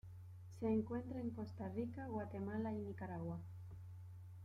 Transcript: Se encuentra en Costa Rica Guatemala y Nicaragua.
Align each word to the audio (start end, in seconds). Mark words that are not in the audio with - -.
Se 0.59 0.65
encuentra 0.67 1.19
en 1.19 1.29
Costa 1.29 1.69
Rica 1.69 2.07
Guatemala 2.07 2.73
y 2.73 2.79
Nicaragua. 2.79 3.39